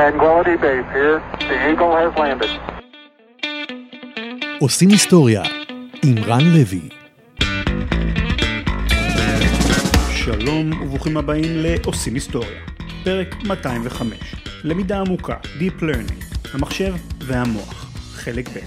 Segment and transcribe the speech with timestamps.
[0.00, 1.18] Tranquility Base here.
[1.50, 2.50] The Eagle has landed.
[4.60, 5.42] עושים היסטוריה
[6.04, 6.88] עם רן לוי.
[10.14, 12.60] שלום וברוכים הבאים לעושים היסטוריה,
[13.04, 14.34] פרק 205,
[14.64, 16.24] למידה עמוקה, Deep Learning,
[16.54, 18.58] המחשב והמוח, חלק ב'.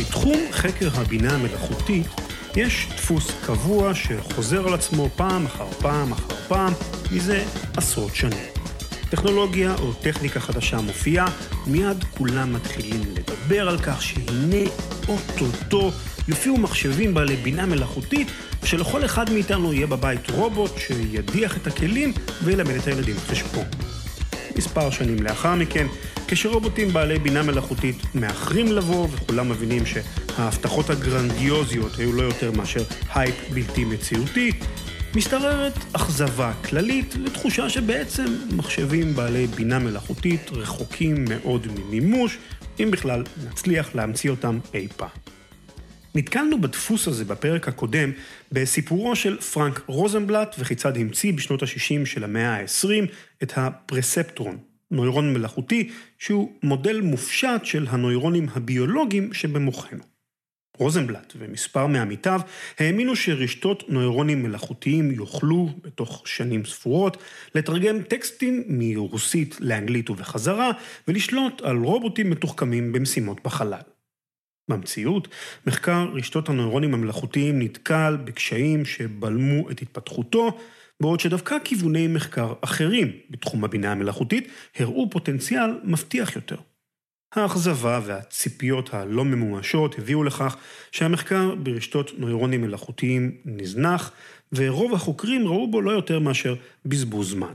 [0.00, 6.72] בתחום חקר הבינה המלאכותית יש דפוס קבוע שחוזר על עצמו פעם אחר פעם אחר פעם
[7.12, 7.44] מזה
[7.76, 8.44] עשרות שנים.
[9.10, 11.26] טכנולוגיה או טכניקה חדשה מופיעה,
[11.66, 14.70] מיד כולם מתחילים לדבר על כך שהנה
[15.08, 15.90] אוטוטו
[16.28, 18.28] יופיעו מחשבים בעלי בינה מלאכותית,
[18.62, 22.12] ושלכל אחד מאיתנו יהיה בבית רובוט שידיח את הכלים
[22.44, 23.64] וילמד את הילדים חשבון.
[24.56, 25.86] מספר שנים לאחר מכן,
[26.28, 29.86] כשרובוטים בעלי בינה מלאכותית מאחרים לבוא וכולם מבינים
[30.40, 32.82] שההבטחות הגרנדיוזיות היו לא יותר מאשר
[33.14, 34.50] הייפ בלתי מציאותי,
[35.14, 38.24] משתררת אכזבה כללית לתחושה שבעצם
[38.56, 42.38] מחשבים בעלי בינה מלאכותית רחוקים מאוד ממימוש,
[42.80, 45.08] אם בכלל נצליח להמציא אותם אי פעם.
[46.14, 48.10] נתקלנו בדפוס הזה בפרק הקודם
[48.52, 53.12] בסיפורו של פרנק רוזנבלט וכיצד המציא בשנות ה-60 של המאה ה-20
[53.42, 54.58] את הפרספטרון,
[54.90, 60.09] נוירון מלאכותי שהוא מודל מופשט של הנוירונים הביולוגיים שבמוחנו.
[60.80, 62.40] רוזנבלט ומספר מעמיתיו
[62.78, 67.16] האמינו שרשתות נוירונים מלאכותיים יוכלו, בתוך שנים ספורות,
[67.54, 70.70] לתרגם טקסטים מרוסית לאנגלית ובחזרה,
[71.08, 73.80] ולשלוט על רובוטים מתוחכמים במשימות בחלל.
[74.70, 75.28] במציאות,
[75.66, 80.58] מחקר רשתות הנוירונים המלאכותיים נתקל בקשיים שבלמו את התפתחותו,
[81.00, 84.48] בעוד שדווקא כיווני מחקר אחרים בתחום הבינה המלאכותית
[84.78, 86.56] הראו פוטנציאל מבטיח יותר.
[87.34, 90.56] האכזבה והציפיות הלא ממומשות הביאו לכך
[90.92, 94.12] שהמחקר ברשתות נוירונים מלאכותיים נזנח,
[94.52, 96.54] ורוב החוקרים ראו בו לא יותר מאשר
[96.86, 97.52] בזבוז זמן.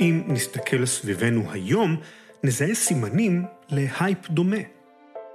[0.00, 1.96] אם נסתכל סביבנו היום,
[2.44, 4.56] נזהה סימנים להייפ דומה.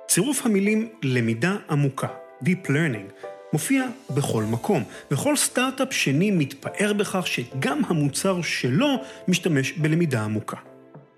[0.07, 2.07] צירוף המילים למידה עמוקה,
[2.43, 8.87] Deep Learning, מופיע בכל מקום, וכל סטארט-אפ שני מתפאר בכך שגם המוצר שלו
[9.27, 10.57] משתמש בלמידה עמוקה.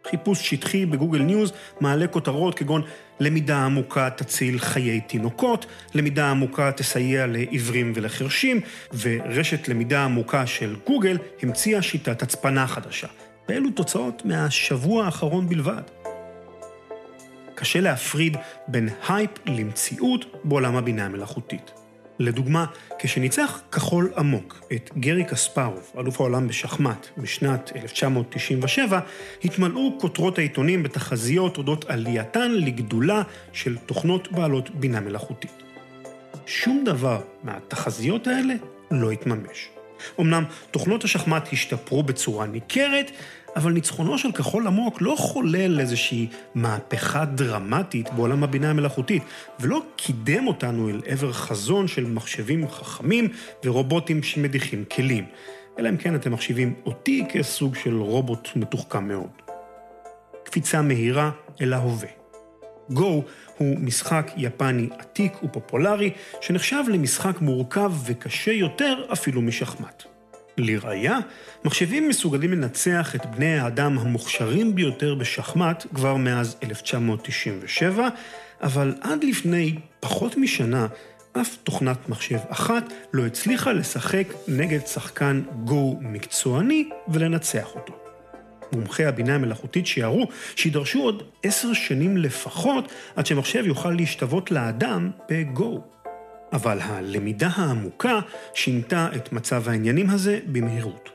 [0.09, 2.81] חיפוש שטחי בגוגל ניוז מעלה כותרות כגון
[3.19, 8.61] למידה עמוקה תציל חיי תינוקות, למידה עמוקה תסייע לעיוורים ולחרשים,
[8.99, 13.07] ורשת למידה עמוקה של גוגל המציאה שיטת הצפנה חדשה.
[13.49, 15.81] ואלו תוצאות מהשבוע האחרון בלבד.
[17.55, 21.78] קשה להפריד בין הייפ למציאות בעולם הבינה המלאכותית.
[22.19, 22.65] לדוגמה,
[22.99, 28.99] כשניצח כחול עמוק את גרי קספרוב, אלוף העולם בשחמט, בשנת 1997,
[29.43, 33.21] התמלאו כותרות העיתונים בתחזיות אודות עלייתן לגדולה
[33.53, 35.63] של תוכנות בעלות בינה מלאכותית.
[36.45, 38.53] שום דבר מהתחזיות האלה
[38.91, 39.69] לא התממש.
[40.19, 43.11] אמנם תוכנות השחמט השתפרו בצורה ניכרת,
[43.55, 49.23] אבל ניצחונו של כחול עמוק לא חולל איזושהי מהפכה דרמטית בעולם הבינה המלאכותית,
[49.59, 53.27] ולא קידם אותנו אל עבר חזון של מחשבים חכמים
[53.65, 55.25] ורובוטים שמדיחים כלים.
[55.79, 59.29] אלא אם כן אתם מחשיבים אותי כסוג של רובוט מתוחכם מאוד.
[60.43, 61.31] קפיצה מהירה
[61.61, 62.09] אל ההווה.
[62.89, 63.23] גו
[63.57, 66.11] הוא משחק יפני עתיק ופופולרי,
[66.41, 70.08] שנחשב למשחק מורכב וקשה יותר אפילו משחמט.
[70.59, 71.17] לראיה,
[71.65, 78.07] מחשבים מסוגלים לנצח את בני האדם המוכשרים ביותר בשחמט כבר מאז 1997,
[78.61, 80.87] אבל עד לפני פחות משנה,
[81.41, 87.93] אף תוכנת מחשב אחת לא הצליחה לשחק נגד שחקן גו מקצועני ולנצח אותו.
[88.71, 95.98] מומחי הבינה המלאכותית שיערו שידרשו עוד עשר שנים לפחות עד שמחשב יוכל להשתוות לאדם בגו.
[96.53, 98.19] אבל הלמידה העמוקה
[98.53, 101.09] שינתה את מצב העניינים הזה במהירות.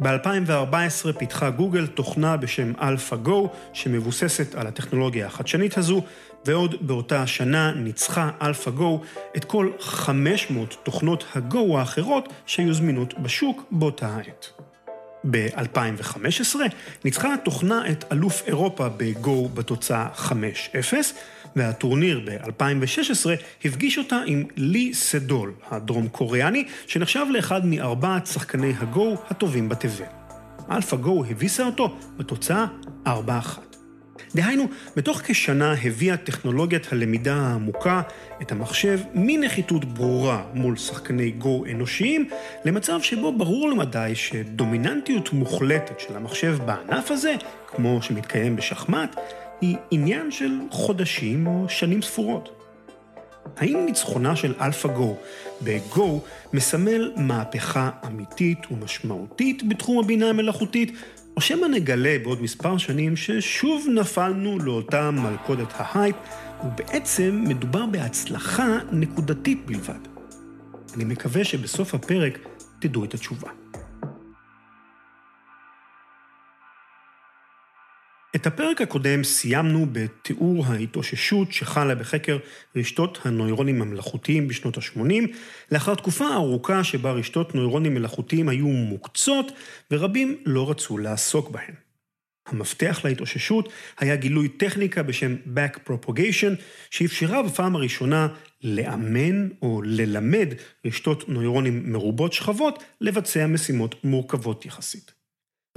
[0.00, 6.02] ב-2014 פיתחה גוגל תוכנה בשם AlphaGo, שמבוססת על הטכנולוגיה החדשנית הזו,
[6.46, 9.04] ועוד באותה השנה ניצחה AlphaGo
[9.36, 14.46] את כל 500 תוכנות הגו האחרות שהיו זמינות בשוק באותה העת.
[15.30, 16.56] ב-2015
[17.04, 20.30] ניצחה התוכנה את אלוף אירופה בגו בתוצאה 5-0,
[21.56, 23.30] והטורניר ב-2016
[23.64, 30.04] הפגיש אותה עם לי סדול, הדרום קוריאני, שנחשב לאחד מארבעת שחקני הגו הטובים בתבל.
[30.70, 32.66] אלפא גו הביסה אותו בתוצאה
[33.06, 33.10] 4-1.
[34.34, 38.02] דהיינו, בתוך כשנה הביאה טכנולוגיית הלמידה העמוקה
[38.42, 42.28] את המחשב מנחיתות ברורה מול שחקני גו אנושיים,
[42.64, 47.34] למצב שבו ברור למדי שדומיננטיות מוחלטת של המחשב בענף הזה,
[47.66, 49.16] כמו שמתקיים בשחמט,
[49.64, 52.60] היא עניין של חודשים או שנים ספורות.
[53.56, 55.16] האם ניצחונה של אלפא-גו
[55.62, 56.20] בגו
[56.52, 60.92] מסמל מהפכה אמיתית ומשמעותית בתחום הבינה המלאכותית,
[61.36, 66.16] או שמא נגלה בעוד מספר שנים ששוב נפלנו לאותה מלכודת ההייפ,
[66.64, 70.00] ובעצם מדובר בהצלחה נקודתית בלבד.
[70.94, 72.38] אני מקווה שבסוף הפרק
[72.78, 73.63] תדעו את התשובה.
[78.36, 82.38] את הפרק הקודם סיימנו בתיאור ההתאוששות שחלה בחקר
[82.76, 85.28] רשתות הנוירונים המלאכותיים בשנות ה-80,
[85.72, 89.52] לאחר תקופה ארוכה שבה רשתות נוירונים מלאכותיים היו מוקצות,
[89.90, 91.74] ורבים לא רצו לעסוק בהן.
[92.46, 98.28] המפתח להתאוששות היה גילוי טכניקה בשם Back Propagation, שאפשרה בפעם הראשונה
[98.62, 100.48] לאמן או ללמד
[100.86, 105.23] רשתות נוירונים מרובות שכבות לבצע משימות מורכבות יחסית.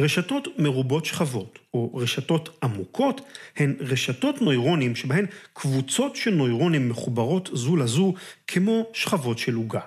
[0.01, 3.21] רשתות מרובות שכבות, או רשתות עמוקות,
[3.57, 8.13] הן רשתות נוירונים שבהן קבוצות של נוירונים מחוברות זו לזו
[8.47, 9.81] כמו שכבות של עוגה.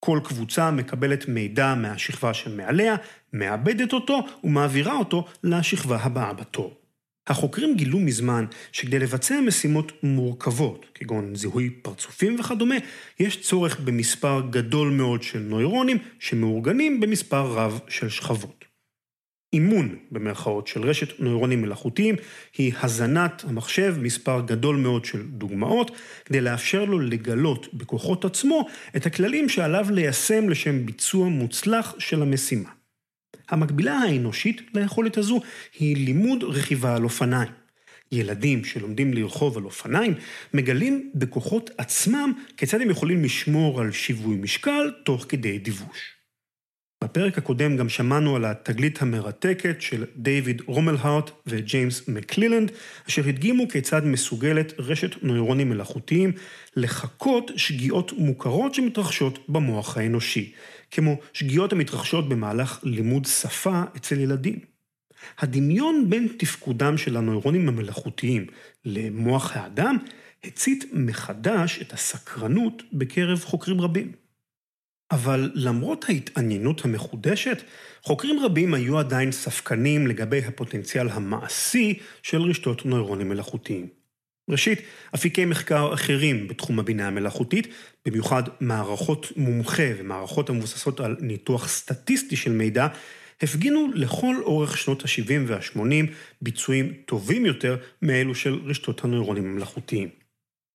[0.00, 2.96] כל קבוצה מקבלת מידע מהשכבה שמעליה,
[3.32, 6.74] מאבדת אותו ומעבירה אותו לשכבה הבאה בתור.
[7.26, 12.74] החוקרים גילו מזמן שכדי לבצע משימות מורכבות, כגון זיהוי פרצופים וכדומה,
[13.20, 18.67] יש צורך במספר גדול מאוד של נוירונים שמאורגנים במספר רב של שכבות.
[19.52, 22.14] אימון, במרכאות, של רשת נוירונים מלאכותיים,
[22.58, 25.90] היא הזנת המחשב מספר גדול מאוד של דוגמאות,
[26.24, 28.66] כדי לאפשר לו לגלות בכוחות עצמו
[28.96, 32.68] את הכללים שעליו ליישם לשם ביצוע מוצלח של המשימה.
[33.48, 35.40] המקבילה האנושית ליכולת הזו
[35.78, 37.48] היא לימוד רכיבה על אופניים.
[38.12, 40.14] ילדים שלומדים לרכוב על אופניים
[40.54, 46.17] מגלים בכוחות עצמם כיצד הם יכולים לשמור על שיווי משקל תוך כדי דיווש.
[47.04, 52.72] בפרק הקודם גם שמענו על התגלית המרתקת של דיוויד רומלהארט וג'יימס מקלילנד,
[53.08, 56.32] אשר הדגימו כיצד מסוגלת רשת נוירונים מלאכותיים
[56.76, 60.52] לחקות שגיאות מוכרות שמתרחשות במוח האנושי,
[60.90, 64.58] כמו שגיאות המתרחשות במהלך לימוד שפה אצל ילדים.
[65.38, 68.46] הדמיון בין תפקודם של הנוירונים המלאכותיים
[68.84, 69.96] למוח האדם
[70.44, 74.27] הצית מחדש את הסקרנות בקרב חוקרים רבים.
[75.10, 77.62] אבל למרות ההתעניינות המחודשת,
[78.02, 83.86] חוקרים רבים היו עדיין ספקנים לגבי הפוטנציאל המעשי של רשתות נוירונים מלאכותיים.
[84.48, 84.80] ראשית,
[85.14, 87.66] אפיקי מחקר אחרים בתחום הבינה המלאכותית,
[88.06, 92.86] במיוחד מערכות מומחה ומערכות המבוססות על ניתוח סטטיסטי של מידע,
[93.42, 95.80] הפגינו לכל אורך שנות ה-70 וה-80
[96.42, 100.27] ביצועים טובים יותר מאלו של רשתות הנוירונים המלאכותיים.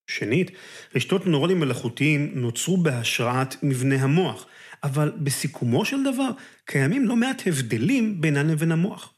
[0.07, 0.51] שנית,
[0.95, 4.45] רשתות נוירונים מלאכותיים נוצרו בהשראת מבנה המוח,
[4.83, 6.29] אבל בסיכומו של דבר
[6.65, 9.13] קיימים לא מעט הבדלים בינן לבין המוח.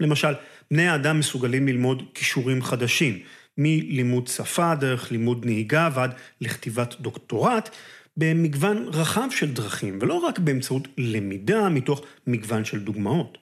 [0.00, 0.32] למשל,
[0.70, 3.18] בני האדם מסוגלים ללמוד כישורים חדשים,
[3.58, 7.70] מלימוד שפה דרך לימוד נהיגה ועד לכתיבת דוקטורט,
[8.16, 13.38] במגוון רחב של דרכים, ולא רק באמצעות למידה מתוך מגוון של דוגמאות.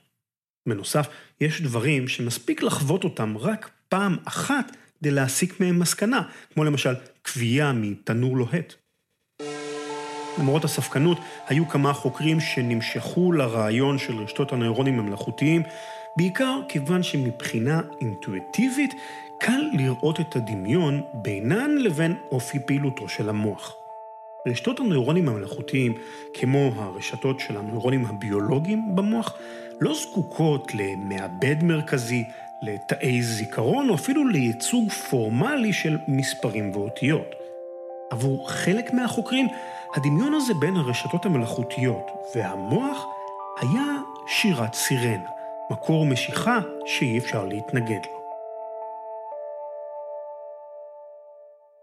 [0.68, 1.08] בנוסף,
[1.40, 6.22] יש דברים שמספיק לחוות אותם רק פעם אחת כדי להסיק מהם מסקנה,
[6.54, 6.94] כמו למשל
[7.32, 8.74] כווייה מתנור לוהט.
[10.38, 11.18] למרות הספקנות,
[11.48, 15.62] היו כמה חוקרים שנמשכו לרעיון של רשתות הנוירונים המלאכותיים,
[16.16, 18.94] בעיקר כיוון שמבחינה אינטואיטיבית
[19.40, 23.74] קל לראות את הדמיון בינן לבין אופי פעילותו של המוח.
[24.48, 25.94] רשתות הנוירונים המלאכותיים,
[26.34, 29.36] כמו הרשתות של הנוירונים הביולוגיים במוח,
[29.80, 32.24] לא זקוקות למעבד מרכזי,
[32.64, 37.34] לתאי זיכרון או אפילו לייצוג פורמלי של מספרים ואותיות.
[38.10, 39.46] עבור חלק מהחוקרים,
[39.96, 43.04] הדמיון הזה בין הרשתות המלאכותיות והמוח
[43.60, 45.28] היה שירת סירנה,
[45.70, 48.24] מקור משיכה שאי אפשר להתנגד לו.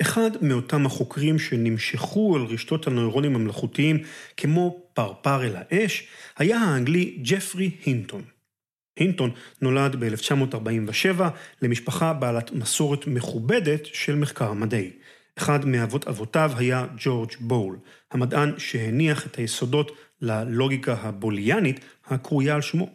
[0.02, 3.98] אחד מאותם החוקרים שנמשכו אל רשתות הנוירונים המלאכותיים
[4.38, 6.08] כמו פרפר אל האש,
[6.38, 8.22] היה האנגלי ג'פרי הינטון.
[8.98, 9.32] הינטון
[9.62, 11.22] נולד ב-1947
[11.62, 14.92] למשפחה בעלת מסורת מכובדת של מחקר מדעי.
[15.38, 17.78] אחד מאבות אבותיו היה ג'ורג' בול,
[18.12, 22.90] המדען שהניח את היסודות ללוגיקה הבוליאנית הקרויה על שמו.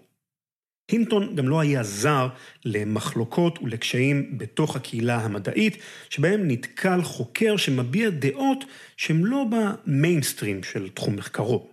[0.90, 2.28] הינטון גם לא היה זר
[2.64, 5.76] למחלוקות ולקשיים בתוך הקהילה המדעית,
[6.10, 8.64] שבהם נתקל חוקר שמביע דעות
[8.96, 11.68] שהן לא במיינסטרים של תחום מחקרו.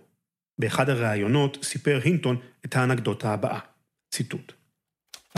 [0.58, 3.73] באחד הראיונות סיפר הינטון את האנקדוטה הבאה.
[4.14, 4.52] ציטוט.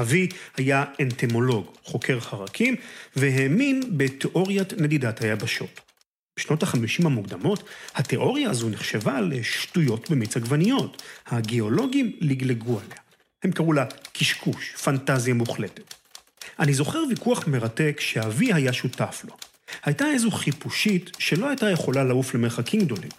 [0.00, 2.76] אבי היה אנטמולוג, חוקר חרקים,
[3.16, 5.80] והאמין בתיאוריית נדידת היבשות.
[6.38, 11.02] בשנות ה-50 המוקדמות, התיאוריה הזו נחשבה לשטויות במיץ עגבניות.
[11.26, 12.98] הגיאולוגים לגלגו עליה.
[13.42, 15.94] הם קראו לה קשקוש, פנטזיה מוחלטת.
[16.58, 19.36] אני זוכר ויכוח מרתק שאבי היה שותף לו.
[19.84, 23.10] הייתה איזו חיפושית שלא הייתה יכולה לעוף למרחקים גדולים.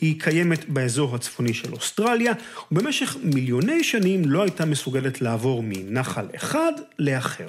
[0.00, 2.32] היא קיימת באזור הצפוני של אוסטרליה,
[2.72, 7.48] ובמשך מיליוני שנים לא הייתה מסוגלת לעבור מנחל אחד לאחר.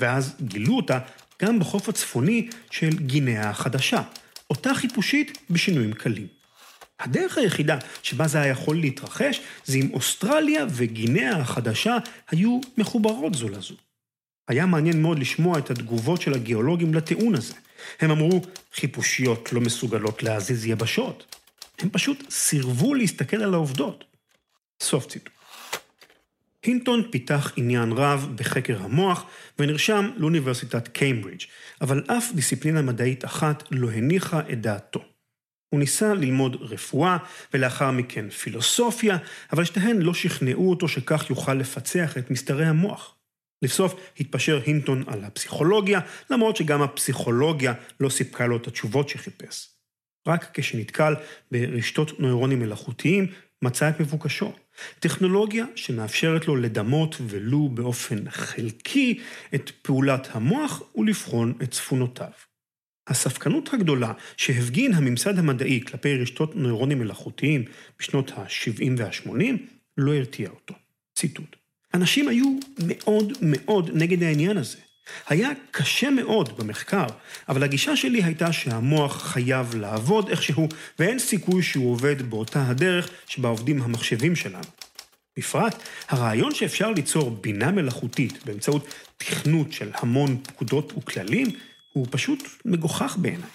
[0.00, 0.98] ואז גילו אותה
[1.42, 4.02] גם בחוף הצפוני של גינאה החדשה,
[4.50, 6.26] אותה חיפושית בשינויים קלים.
[7.00, 11.96] הדרך היחידה שבה זה היה יכול להתרחש, זה אם אוסטרליה וגינאה החדשה
[12.30, 13.74] היו מחוברות זו לזו.
[14.48, 17.54] היה מעניין מאוד לשמוע את התגובות של הגיאולוגים לטיעון הזה.
[18.00, 18.42] הם אמרו,
[18.74, 21.36] חיפושיות לא מסוגלות להזיז יבשות.
[21.78, 24.04] הם פשוט סירבו להסתכל על העובדות.
[24.82, 25.32] סוף ציטוט.
[26.62, 29.24] הינטון פיתח עניין רב בחקר המוח
[29.58, 31.44] ונרשם לאוניברסיטת קיימברידג',
[31.80, 35.00] אבל אף דיסציפלינה מדעית אחת לא הניחה את דעתו.
[35.68, 37.16] הוא ניסה ללמוד רפואה
[37.54, 39.16] ולאחר מכן פילוסופיה,
[39.52, 43.17] אבל שתיהן לא שכנעו אותו שכך יוכל לפצח את מסתרי המוח.
[43.62, 46.00] לבסוף התפשר הינטון על הפסיכולוגיה,
[46.30, 49.68] למרות שגם הפסיכולוגיה לא סיפקה לו את התשובות שחיפש.
[50.28, 51.14] רק כשנתקל
[51.50, 53.26] ברשתות נוירונים מלאכותיים,
[53.62, 54.52] מצא את מבוקשו.
[54.98, 59.20] טכנולוגיה שמאפשרת לו לדמות ולו באופן חלקי
[59.54, 62.30] את פעולת המוח ולבחון את צפונותיו.
[63.06, 67.64] הספקנות הגדולה שהפגין הממסד המדעי כלפי רשתות נוירונים מלאכותיים
[67.98, 69.56] בשנות ה-70 וה-80
[69.96, 70.74] לא הרתיע אותו.
[71.14, 71.56] ציטוט:
[71.94, 74.78] אנשים היו מאוד מאוד נגד העניין הזה.
[75.28, 77.06] היה קשה מאוד במחקר,
[77.48, 80.68] אבל הגישה שלי הייתה שהמוח חייב לעבוד איכשהו,
[80.98, 84.64] ואין סיכוי שהוא עובד באותה הדרך שבה עובדים המחשבים שלנו.
[85.38, 91.46] בפרט, הרעיון שאפשר ליצור בינה מלאכותית באמצעות תכנות של המון פקודות וכללים,
[91.92, 93.50] הוא פשוט מגוחך בעיניי.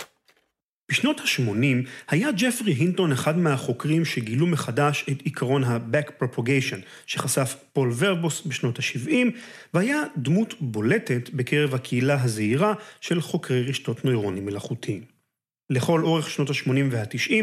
[0.94, 7.94] בשנות ה-80 היה ג'פרי הינטון אחד מהחוקרים שגילו מחדש את עיקרון ה-back propagation, שחשף פול
[7.98, 9.12] ורבוס בשנות ה-70,
[9.74, 15.12] והיה דמות בולטת בקרב הקהילה הזעירה של חוקרי רשתות נוירונים מלאכותיים.
[15.70, 17.34] לכל אורך שנות ה-80 וה-90,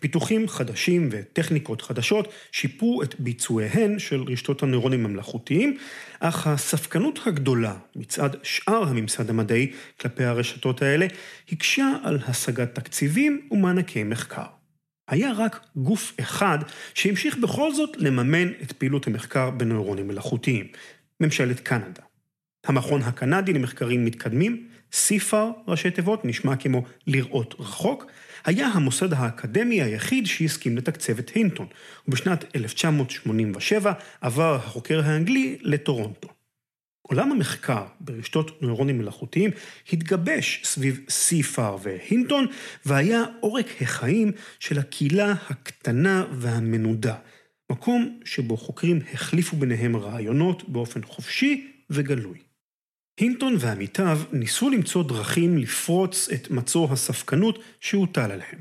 [0.00, 5.76] פיתוחים חדשים וטכניקות חדשות שיפרו את ביצועיהן של רשתות הנוירונים המלאכותיים,
[6.20, 11.06] אך הספקנות הגדולה מצד שאר הממסד המדעי כלפי הרשתות האלה,
[11.52, 14.46] הקשה על השגת תקציבים ומענקי מחקר.
[15.08, 16.58] היה רק גוף אחד
[16.94, 20.66] שהמשיך בכל זאת לממן את פעילות המחקר בנוירונים מלאכותיים,
[21.20, 22.02] ממשלת קנדה.
[22.66, 28.06] המכון הקנדי למחקרים מתקדמים, סיפאר, ראשי תיבות, נשמע כמו לראות רחוק,
[28.44, 31.66] היה המוסד האקדמי היחיד שהסכים לתקצב את הינטון,
[32.08, 36.28] ובשנת 1987 עבר החוקר האנגלי לטורונטו.
[37.02, 39.50] עולם המחקר ברשתות נוירונים מלאכותיים
[39.92, 42.46] התגבש סביב סיפאר והינטון,
[42.86, 47.14] והיה עורק החיים של הקהילה הקטנה והמנודה,
[47.70, 52.49] מקום שבו חוקרים החליפו ביניהם רעיונות באופן חופשי וגלוי.
[53.20, 58.58] הינטון ועמיתיו ניסו למצוא דרכים לפרוץ את מצור הספקנות שהוטל עליהם.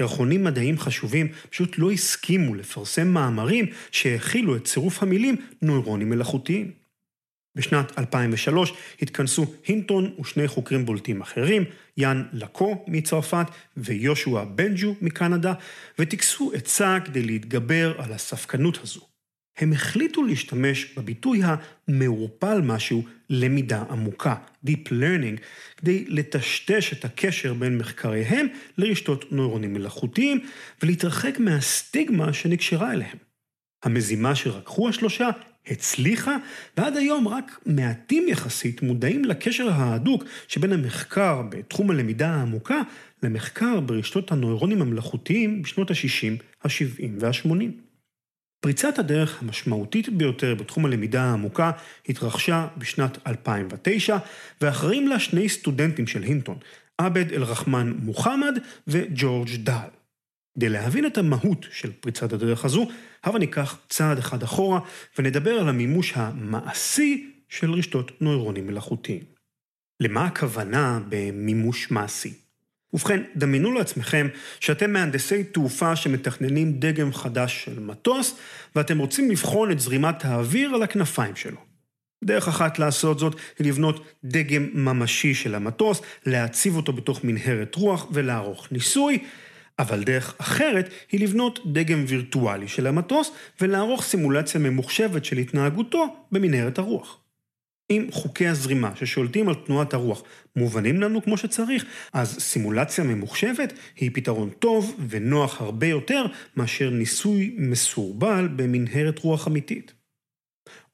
[0.00, 6.70] ירחונים מדעיים חשובים פשוט לא הסכימו לפרסם מאמרים שהכילו את צירוף המילים נוירונים מלאכותיים.
[7.56, 11.64] בשנת 2003 התכנסו הינטון ושני חוקרים בולטים אחרים,
[11.96, 15.52] יאן לקו מצרפת ויושוע בנג'ו מקנדה,
[15.98, 19.09] וטיכסו עצה כדי להתגבר על הספקנות הזו.
[19.58, 24.34] הם החליטו להשתמש בביטוי המעורפל משהו, למידה עמוקה,
[24.66, 25.40] Deep Learning,
[25.76, 28.46] כדי לטשטש את הקשר בין מחקריהם
[28.78, 30.40] לרשתות נוירונים מלאכותיים
[30.82, 33.16] ולהתרחק מהסטיגמה שנקשרה אליהם.
[33.84, 35.28] המזימה שרקחו השלושה
[35.66, 36.36] הצליחה,
[36.76, 42.82] ועד היום רק מעטים יחסית מודעים לקשר ההדוק שבין המחקר בתחום הלמידה העמוקה
[43.22, 47.89] למחקר ברשתות הנוירונים המלאכותיים בשנות ה-60, ה-70 וה-80.
[48.60, 51.70] פריצת הדרך המשמעותית ביותר בתחום הלמידה העמוקה
[52.08, 54.18] התרחשה בשנת 2009,
[54.60, 56.58] ואחראים לה שני סטודנטים של הינטון,
[56.98, 59.88] עבד אל-רחמן מוחמד וג'ורג' דל.
[60.54, 62.88] כדי להבין את המהות של פריצת הדרך הזו,
[63.24, 64.80] הבה ניקח צעד אחד אחורה
[65.18, 69.24] ונדבר על המימוש המעשי של רשתות נוירונים מלאכותיים.
[70.00, 72.34] למה הכוונה במימוש מעשי?
[72.92, 74.28] ובכן, דמיינו לעצמכם
[74.60, 78.36] שאתם מהנדסי תעופה שמתכננים דגם חדש של מטוס,
[78.76, 81.58] ואתם רוצים לבחון את זרימת האוויר על הכנפיים שלו.
[82.24, 88.06] דרך אחת לעשות זאת היא לבנות דגם ממשי של המטוס, להציב אותו בתוך מנהרת רוח
[88.12, 89.18] ולערוך ניסוי,
[89.78, 96.78] אבל דרך אחרת היא לבנות דגם וירטואלי של המטוס ולערוך סימולציה ממוחשבת של התנהגותו במנהרת
[96.78, 97.19] הרוח.
[97.90, 100.22] אם חוקי הזרימה ששולטים על תנועת הרוח
[100.56, 107.54] מובנים לנו כמו שצריך, אז סימולציה ממוחשבת היא פתרון טוב ונוח הרבה יותר מאשר ניסוי
[107.58, 109.92] מסורבל במנהרת רוח אמיתית.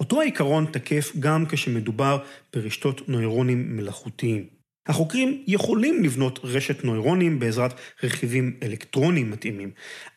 [0.00, 2.18] אותו העיקרון תקף גם כשמדובר
[2.54, 4.46] ברשתות נוירונים מלאכותיים.
[4.88, 9.70] החוקרים יכולים לבנות רשת נוירונים בעזרת רכיבים אלקטרוניים מתאימים,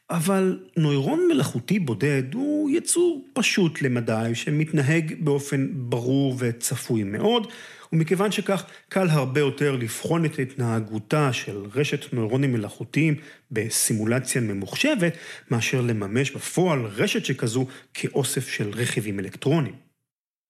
[0.09, 7.47] אבל נוירון מלאכותי בודד הוא יצור פשוט למדי שמתנהג באופן ברור וצפוי מאוד,
[7.93, 13.15] ומכיוון שכך קל הרבה יותר לבחון את התנהגותה של רשת נוירונים מלאכותיים
[13.51, 15.13] בסימולציה ממוחשבת,
[15.51, 19.75] מאשר לממש בפועל רשת שכזו כאוסף של רכיבים אלקטרוניים.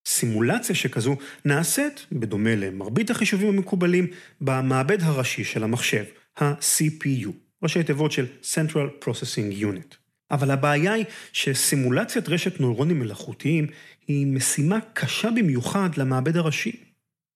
[0.08, 4.08] סימולציה שכזו נעשית, בדומה למרבית החישובים המקובלים,
[4.42, 6.04] במעבד הראשי של המחשב,
[6.38, 7.30] ה-CPU,
[7.64, 9.99] ראשי תיבות של Central Processing Unit.
[10.32, 13.68] אבל הבעיה היא שסימולציית רשת נוירונים מלאכותיים
[14.08, 16.90] היא משימה קשה במיוחד למעבד הראשי.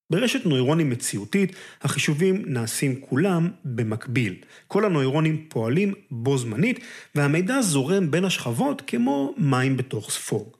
[0.09, 4.35] ברשת נוירונים מציאותית, החישובים נעשים כולם במקביל.
[4.67, 6.79] כל הנוירונים פועלים בו זמנית,
[7.15, 10.57] והמידע זורם בין השכבות כמו מים בתוך ספוג.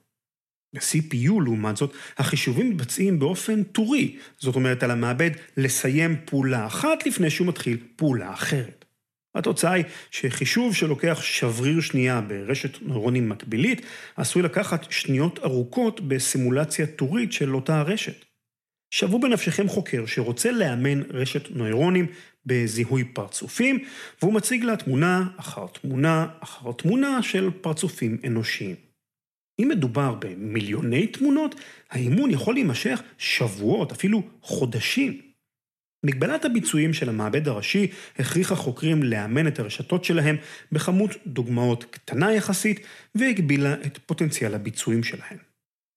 [0.74, 7.30] ב-CPU, לעומת זאת, החישובים מתבצעים באופן טורי, זאת אומרת על המעבד לסיים פעולה אחת לפני
[7.30, 8.83] שהוא מתחיל פעולה אחרת.
[9.34, 13.86] התוצאה היא שחישוב שלוקח שבריר שנייה ברשת נוירונים מקבילית,
[14.16, 18.24] עשוי לקחת שניות ארוכות בסימולציה טורית של אותה הרשת.
[18.90, 22.06] שוו בנפשכם חוקר שרוצה לאמן רשת נוירונים
[22.46, 23.84] בזיהוי פרצופים,
[24.22, 28.76] והוא מציג לה תמונה אחר תמונה אחר תמונה של פרצופים אנושיים.
[29.60, 31.54] אם מדובר במיליוני תמונות,
[31.90, 35.20] האימון יכול להימשך שבועות, אפילו חודשים.
[36.04, 37.86] מגבלת הביצועים של המעבד הראשי
[38.18, 40.36] הכריחה חוקרים לאמן את הרשתות שלהם
[40.72, 42.80] בכמות דוגמאות קטנה יחסית,
[43.14, 45.38] והגבילה את פוטנציאל הביצועים שלהם.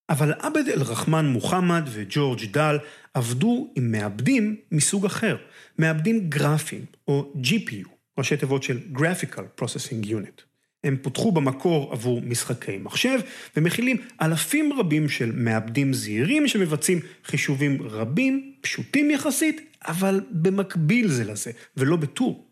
[0.10, 2.78] אבל עבד אל-רחמן מוחמד וג'ורג' דל
[3.14, 5.38] עבדו עם מעבדים מסוג אחר,
[5.78, 7.88] מעבדים גרפיים, או GPU,
[8.18, 10.42] ראשי תיבות של Graphical Processing Unit.
[10.84, 13.20] הם פותחו במקור עבור משחקי מחשב,
[13.58, 21.52] ומכילים אלפים רבים של מעבדים זעירים שמבצעים חישובים רבים, פשוטים יחסית, אבל במקביל זה לזה,
[21.78, 22.48] ולא בטור.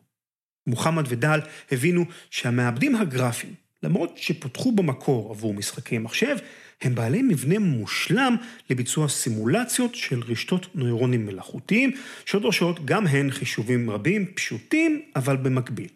[0.67, 1.39] מוחמד ודל
[1.71, 6.38] הבינו שהמעבדים הגרפיים, למרות שפותחו במקור עבור משחקי מחשב,
[6.81, 8.35] הם בעלי מבנה מושלם
[8.69, 11.91] לביצוע סימולציות של רשתות נוירונים מלאכותיים,
[12.25, 15.88] שדורשות גם הן חישובים רבים, פשוטים, אבל במקביל.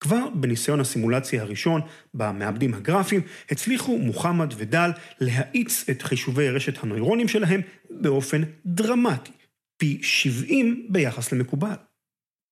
[0.00, 1.80] כבר בניסיון הסימולציה הראשון,
[2.14, 3.20] במעבדים הגרפיים,
[3.50, 9.32] הצליחו מוחמד ודל להאיץ את חישובי רשת הנוירונים שלהם באופן דרמטי,
[9.80, 11.74] פי 70 ביחס למקובל.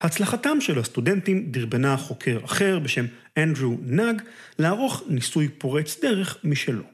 [0.00, 3.04] הצלחתם של הסטודנטים דרבנה חוקר אחר בשם
[3.38, 4.22] אנדרו נאג
[4.58, 6.84] לערוך ניסוי פורץ דרך משלו.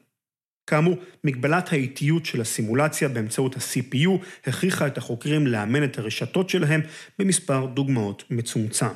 [0.67, 4.11] כאמור, מגבלת האיטיות של הסימולציה באמצעות ה-CPU
[4.47, 6.81] הכריחה את החוקרים לאמן את הרשתות שלהם
[7.19, 8.95] במספר דוגמאות מצומצם.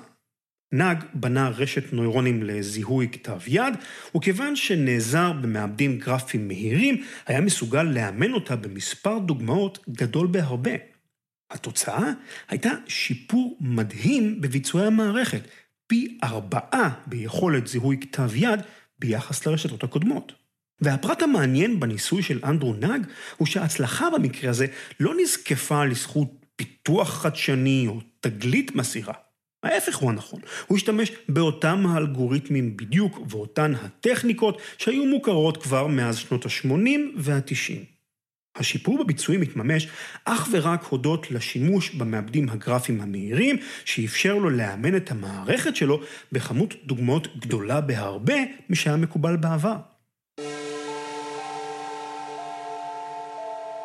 [0.72, 3.74] נאג בנה רשת נוירונים לזיהוי כתב יד,
[4.16, 10.97] וכיוון שנעזר במעבדים גרפיים מהירים, היה מסוגל לאמן אותה במספר דוגמאות גדול בהרבה.
[11.50, 12.12] התוצאה
[12.48, 15.42] הייתה שיפור מדהים בביצועי המערכת,
[15.86, 18.60] פי ארבעה ביכולת זיהוי כתב יד
[18.98, 20.32] ביחס לרשתות הקודמות.
[20.80, 23.06] והפרט המעניין בניסוי של אנדרו נאג,
[23.36, 24.66] הוא שההצלחה במקרה הזה
[25.00, 29.14] לא נזקפה לזכות פיתוח חדשני או תגלית מסירה.
[29.62, 36.46] ההפך הוא הנכון, הוא השתמש באותם האלגוריתמים בדיוק ואותן הטכניקות שהיו מוכרות כבר מאז שנות
[36.46, 37.97] ה-80 וה-90.
[38.58, 39.88] השיפור בביצועים מתממש
[40.24, 46.00] אך ורק הודות לשימוש במעבדים הגרפיים המהירים, שאפשר לו לאמן את המערכת שלו
[46.32, 48.36] בכמות דוגמאות גדולה בהרבה
[48.70, 49.76] משהיה מקובל בעבר.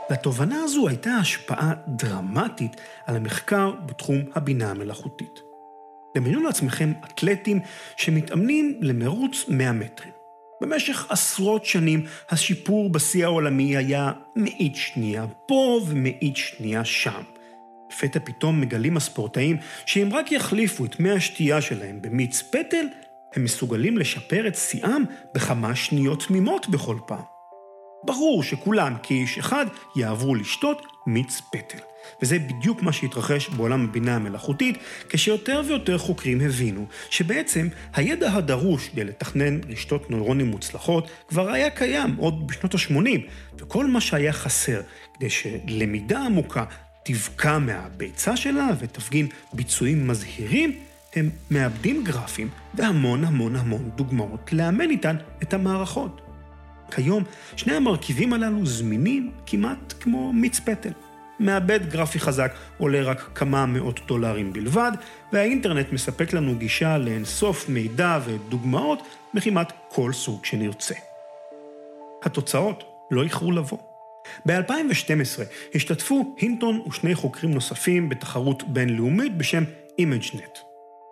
[0.09, 2.71] לתובנה הזו הייתה השפעה דרמטית
[3.05, 5.39] על המחקר בתחום הבינה המלאכותית.
[6.17, 7.59] דמיינו לעצמכם אתלטים
[7.97, 10.12] שמתאמנים למרוץ 100 מטרים.
[10.63, 17.21] במשך עשרות שנים השיפור בשיא העולמי היה מאית שנייה פה ומאית שנייה שם.
[17.91, 22.85] לפתע פתאום מגלים הספורטאים שאם רק יחליפו את מי השתייה שלהם במיץ פטל,
[23.35, 25.03] הם מסוגלים לשפר את שיאם
[25.35, 27.23] בכמה שניות תמימות בכל פעם.
[28.03, 31.77] ברור שכולם כאיש אחד יעברו לשתות מיץ פטל.
[32.21, 34.77] וזה בדיוק מה שהתרחש בעולם הבינה המלאכותית,
[35.09, 42.15] כשיותר ויותר חוקרים הבינו שבעצם הידע הדרוש כדי לתכנן רשתות נוירונים מוצלחות כבר היה קיים
[42.17, 43.21] עוד בשנות ה-80,
[43.59, 44.81] וכל מה שהיה חסר
[45.17, 46.65] כדי שלמידה עמוקה
[47.05, 50.77] תבקע מהביצה שלה ותפגין ביצועים מזהירים,
[51.15, 56.22] הם מעבדים גרפיים והמון המון המון דוגמאות לאמן איתן את המערכות.
[56.91, 57.23] כיום
[57.55, 60.91] שני המרכיבים הללו זמינים כמעט כמו מיץ פטל.
[61.39, 64.91] מעבד גרפי חזק עולה רק כמה מאות דולרים בלבד,
[65.33, 68.99] והאינטרנט מספק לנו גישה לאינסוף מידע ודוגמאות
[69.33, 70.95] בכמעט כל סוג שנרצה.
[72.23, 73.77] התוצאות לא איחרו לבוא.
[74.45, 75.41] ב-2012
[75.75, 79.63] השתתפו הינטון ושני חוקרים נוספים בתחרות בינלאומית בשם
[80.01, 80.59] ImageNet.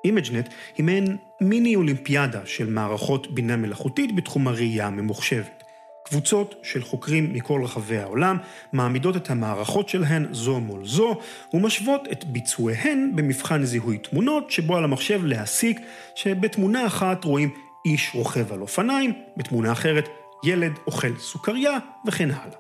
[0.07, 5.60] ImageNet היא מעין מיני אולימפיאדה של מערכות בינה מלאכותית בתחום הראייה הממוחשבת.
[6.05, 8.37] קבוצות של חוקרים מכל רחבי העולם
[8.73, 11.19] מעמידות את המערכות שלהן זו מול זו
[11.53, 15.79] ומשוות את ביצועיהן במבחן זיהוי תמונות שבו על המחשב להסיק
[16.15, 17.49] שבתמונה אחת רואים
[17.85, 20.09] איש רוכב על אופניים, בתמונה אחרת
[20.43, 22.57] ילד אוכל סוכריה וכן הלאה.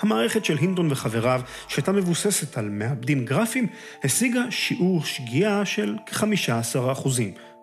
[0.00, 3.66] המערכת של הינטון וחבריו, שהייתה מבוססת על מעבדים גרפיים,
[4.04, 7.08] השיגה שיעור שגיאה של כ-15%,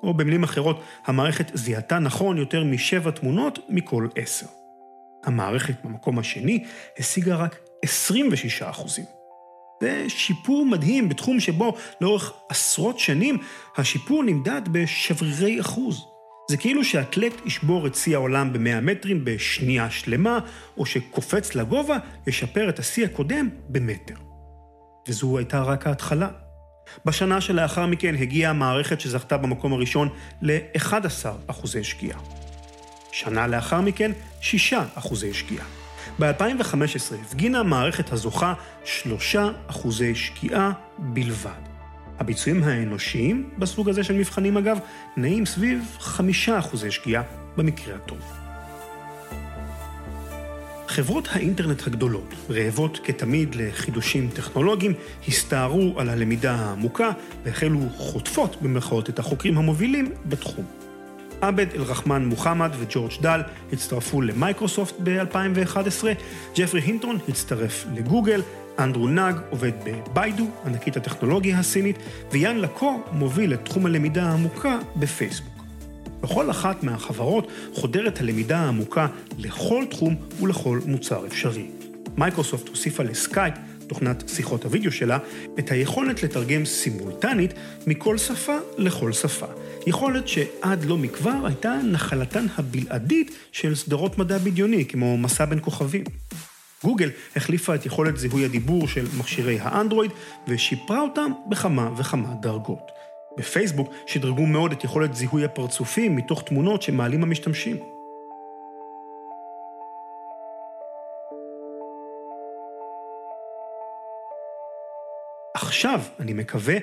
[0.03, 4.56] או במילים אחרות, המערכת זיהתה נכון יותר משבע תמונות מכל עשר.
[5.27, 6.63] המערכת במקום השני
[6.99, 8.63] השיגה רק 26
[9.81, 13.37] זה שיפור מדהים בתחום שבו לאורך עשרות שנים
[13.77, 16.05] השיפור נמדד בשברירי אחוז.
[16.49, 20.39] זה כאילו שאתלט ישבור את שיא העולם ב-100 מטרים בשנייה שלמה,
[20.77, 24.15] או שקופץ לגובה ישפר את השיא הקודם במטר.
[25.07, 26.29] וזו הייתה רק ההתחלה.
[27.05, 30.09] בשנה שלאחר מכן הגיעה המערכת שזכתה במקום הראשון
[30.41, 32.17] ל-11 אחוזי שגיאה.
[33.19, 35.63] שנה לאחר מכן, 6 אחוזי שגיאה.
[36.19, 38.53] ב-2015 הפגינה המערכת הזוכה
[38.85, 39.35] 3
[39.67, 41.61] אחוזי שגיאה בלבד.
[42.19, 44.77] הביצועים האנושיים בסוג הזה של מבחנים אגב,
[45.17, 47.21] נעים סביב 5 אחוזי שגיאה
[47.57, 48.19] במקרה הטוב.
[50.87, 54.93] חברות האינטרנט הגדולות, רעבות כתמיד לחידושים טכנולוגיים,
[55.27, 57.11] הסתערו על הלמידה העמוקה
[57.43, 60.76] והחלו חוטפות במרכאות את החוקרים המובילים בתחום.
[61.41, 63.41] עבד אל-רחמן מוחמד וג'ורג' דל
[63.73, 66.05] הצטרפו למייקרוסופט ב-2011,
[66.55, 68.41] ג'פרי הינטון הצטרף לגוגל,
[68.79, 71.97] אנדרו נג עובד בביידו, ענקית הטכנולוגיה הסינית,
[72.31, 75.57] ויאן לקון מוביל את תחום הלמידה העמוקה בפייסבוק.
[76.21, 81.65] בכל אחת מהחברות חודרת הלמידה העמוקה לכל תחום ולכל מוצר אפשרי.
[82.17, 83.53] מייקרוסופט הוסיפה לסקייפ,
[83.87, 85.17] תוכנת שיחות הוידאו שלה,
[85.59, 87.53] את היכולת לתרגם סימולטנית
[87.87, 89.45] מכל שפה לכל שפה.
[89.87, 96.03] יכולת שעד לא מכבר הייתה נחלתן הבלעדית של סדרות מדע בדיוני, כמו מסע בין כוכבים.
[96.83, 100.11] גוגל החליפה את יכולת זיהוי הדיבור של מכשירי האנדרואיד
[100.47, 102.91] ושיפרה אותם בכמה וכמה דרגות.
[103.37, 107.77] בפייסבוק שדרגו מאוד את יכולת זיהוי הפרצופים מתוך תמונות שמעלים המשתמשים.
[115.53, 116.75] עכשיו, אני מקווה,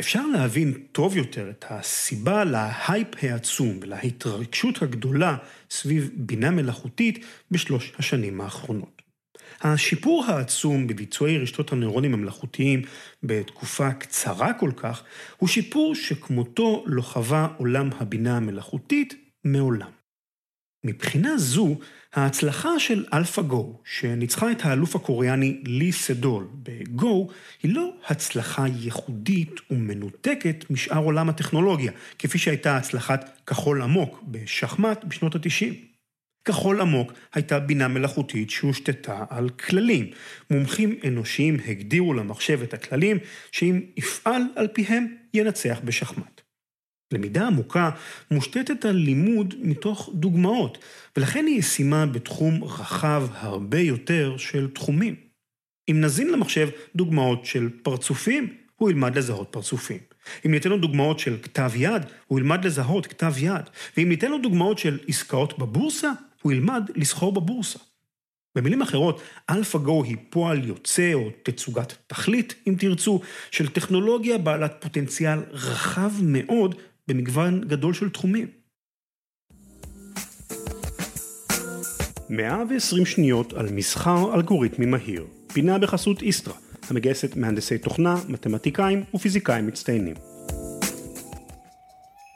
[0.00, 5.36] אפשר להבין טוב יותר את הסיבה להייפ העצום ולהתרגשות הגדולה
[5.70, 9.02] סביב בינה מלאכותית בשלוש השנים האחרונות.
[9.60, 12.82] השיפור העצום בביצועי רשתות הנוירונים המלאכותיים
[13.22, 15.02] בתקופה קצרה כל כך,
[15.36, 19.97] הוא שיפור שכמותו לא חווה עולם הבינה המלאכותית מעולם.
[20.88, 21.76] מבחינה זו,
[22.14, 30.64] ההצלחה של AlphaGo, שניצחה את האלוף הקוריאני לי סדול ב-Go, היא לא הצלחה ייחודית ומנותקת
[30.70, 35.74] משאר עולם הטכנולוגיה, כפי שהייתה הצלחת כחול עמוק בשחמט בשנות ה-90.
[36.44, 40.10] כחול עמוק הייתה בינה מלאכותית שהושתתה על כללים.
[40.50, 43.18] מומחים אנושיים הגדירו למחשב את הכללים,
[43.52, 46.37] שאם יפעל על פיהם, ינצח בשחמט.
[47.12, 47.90] למידה עמוקה
[48.30, 50.78] מושתתת על לימוד מתוך דוגמאות,
[51.16, 55.14] ולכן היא ישימה בתחום רחב הרבה יותר של תחומים.
[55.90, 59.98] אם נזין למחשב דוגמאות של פרצופים, הוא ילמד לזהות פרצופים.
[60.46, 63.62] אם ניתן לו דוגמאות של כתב יד, הוא ילמד לזהות כתב יד.
[63.96, 67.78] ואם ניתן לו דוגמאות של עסקאות בבורסה, הוא ילמד לסחור בבורסה.
[68.54, 75.38] במילים אחרות, AlphaGo היא פועל יוצא או תצוגת תכלית, אם תרצו, של טכנולוגיה בעלת פוטנציאל
[75.50, 76.74] רחב מאוד
[77.08, 78.46] במגוון גדול של תחומים.
[82.30, 86.54] 120 שניות על מסחר אלגוריתמי מהיר, פינה בחסות איסטרה,
[86.90, 90.14] המגייסת מהנדסי תוכנה, מתמטיקאים ופיזיקאים מצטיינים.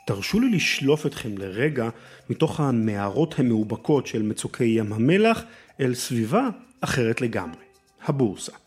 [0.06, 1.88] תרשו לי לשלוף אתכם לרגע
[2.30, 5.42] מתוך המערות המאובקות של מצוקי ים המלח
[5.80, 6.48] אל סביבה
[6.80, 7.62] אחרת לגמרי,
[8.02, 8.61] הבורסה.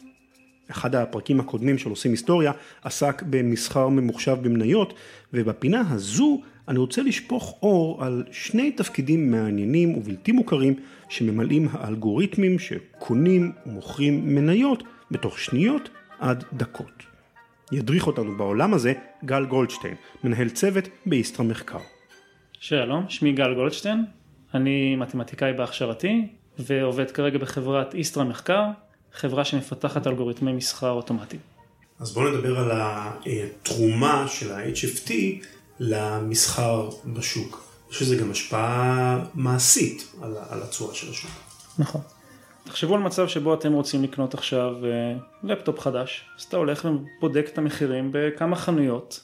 [0.71, 2.51] אחד הפרקים הקודמים של עושים היסטוריה
[2.83, 4.93] עסק במסחר ממוחשב במניות,
[5.33, 10.75] ובפינה הזו אני רוצה לשפוך אור על שני תפקידים מעניינים ובלתי מוכרים
[11.09, 17.03] שממלאים האלגוריתמים שקונים ומוכרים מניות בתוך שניות עד דקות.
[17.71, 18.93] ידריך אותנו בעולם הזה
[19.25, 21.79] גל גולדשטיין, מנהל צוות באיסטרה מחקר.
[22.59, 24.05] שלום, שמי גל גולדשטיין,
[24.53, 26.27] אני מתמטיקאי בהכשרתי,
[26.59, 28.63] ועובד כרגע בחברת איסטרה מחקר,
[29.15, 31.41] חברה שמפתחת אלגוריתמי מסחר אוטומטיים.
[31.99, 35.11] אז בואו נדבר על התרומה של ה-HFT
[35.79, 37.63] למסחר בשוק.
[37.91, 41.31] יש לזה גם השפעה מעשית על התשואה של השוק.
[41.79, 42.01] נכון.
[42.63, 47.49] תחשבו על מצב שבו אתם רוצים לקנות עכשיו אה, לפטופ חדש, אז אתה הולך ובודק
[47.53, 49.19] את המחירים בכמה חנויות.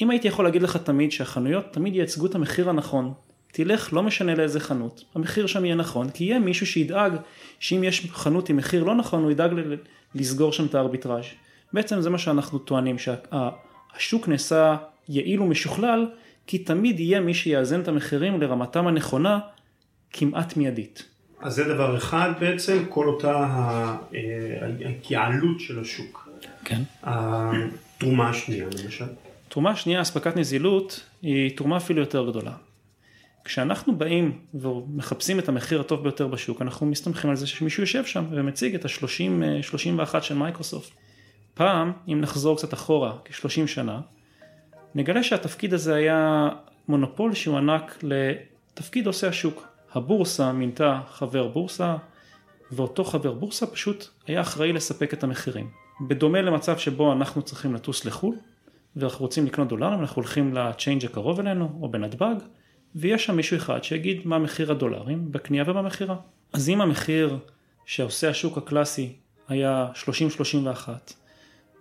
[0.00, 3.12] אם הייתי יכול להגיד לך תמיד שהחנויות תמיד ייצגו את המחיר הנכון,
[3.52, 7.12] תלך לא משנה לאיזה חנות, המחיר שם יהיה נכון, כי יהיה מישהו שידאג
[7.60, 9.50] שאם יש חנות עם מחיר לא נכון הוא ידאג
[10.14, 11.24] לסגור שם את הארביטראז'.
[11.72, 14.76] בעצם זה מה שאנחנו טוענים, שהשוק נעשה
[15.08, 16.06] יעיל ומשוכלל,
[16.46, 19.38] כי תמיד יהיה מי שיאזן את המחירים לרמתם הנכונה
[20.10, 21.04] כמעט מיידית.
[21.40, 23.48] אז זה דבר אחד בעצם, כל אותה
[24.14, 24.20] אה,
[24.84, 26.28] ההתייעלות של השוק.
[26.64, 26.82] כן.
[27.02, 29.04] התרומה השנייה למשל.
[29.48, 32.52] תרומה שנייה, אספקת נזילות, היא תרומה אפילו יותר גדולה.
[33.44, 38.24] כשאנחנו באים ומחפשים את המחיר הטוב ביותר בשוק, אנחנו מסתמכים על זה שמישהו יושב שם
[38.30, 40.90] ומציג את ה-30-31 אה, של מייקרוסופט.
[41.54, 44.00] פעם, אם נחזור קצת אחורה, כ-30 שנה,
[44.94, 46.48] נגלה שהתפקיד הזה היה
[46.88, 49.72] מונופול שהוענק לתפקיד עושה השוק.
[49.94, 51.96] הבורסה מינתה חבר בורסה,
[52.72, 55.70] ואותו חבר בורסה פשוט היה אחראי לספק את המחירים.
[56.08, 58.36] בדומה למצב שבו אנחנו צריכים לטוס לחו"ל,
[58.96, 62.34] ואנחנו רוצים לקנות דולרים, אנחנו הולכים לצ'יינג' הקרוב אלינו, או בנתב"ג,
[62.94, 66.16] ויש שם מישהו אחד שיגיד מה מחיר הדולרים בקנייה ובמכירה.
[66.52, 67.38] אז אם המחיר
[67.86, 69.12] שעושה השוק הקלאסי
[69.48, 69.88] היה
[70.86, 70.88] 30-31,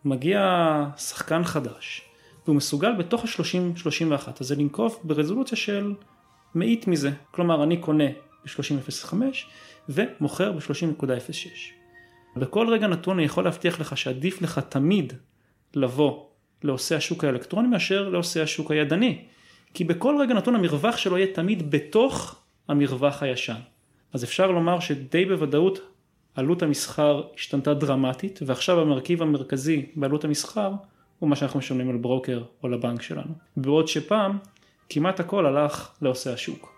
[0.05, 2.01] מגיע שחקן חדש,
[2.45, 5.93] והוא מסוגל בתוך ה-30-31 הזה לנקוב ברזולוציה של
[6.55, 7.11] מאית מזה.
[7.31, 8.07] כלומר, אני קונה
[8.45, 9.13] ב-30.05
[9.89, 11.47] ומוכר ב-30.06.
[12.35, 15.13] בכל רגע נתון אני יכול להבטיח לך שעדיף לך תמיד
[15.75, 16.25] לבוא
[16.63, 19.25] לעושה השוק האלקטרוני מאשר לעושה השוק הידני.
[19.73, 22.35] כי בכל רגע נתון המרווח שלו יהיה תמיד בתוך
[22.67, 23.59] המרווח הישן.
[24.13, 25.79] אז אפשר לומר שדי בוודאות
[26.35, 30.71] עלות המסחר השתנתה דרמטית, ועכשיו המרכיב המרכזי בעלות המסחר
[31.19, 33.33] הוא מה שאנחנו משלמים על ברוקר או לבנק שלנו.
[33.57, 34.37] בעוד שפעם
[34.89, 36.73] כמעט הכל הלך לעושה השוק.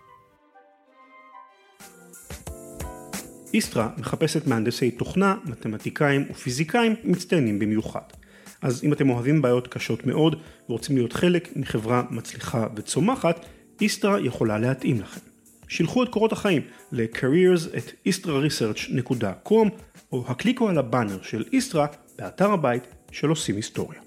[3.54, 8.23] איסטרה מחפשת מהנדסי תוכנה, מתמטיקאים ופיזיקאים מצטיינים במיוחד.
[8.64, 10.36] אז אם אתם אוהבים בעיות קשות מאוד
[10.68, 13.46] ורוצים להיות חלק מחברה מצליחה וצומחת,
[13.80, 15.20] איסטרה יכולה להתאים לכם.
[15.68, 19.68] שילחו את קורות החיים ל-careers at istraresearch.com
[20.12, 21.86] או הקליקו על הבאנר של איסטרה
[22.18, 24.03] באתר הבית של עושים היסטוריה.